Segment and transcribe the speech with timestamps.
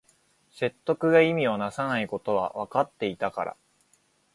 [0.49, 3.57] 説得が意味をなさないことはわかっていたから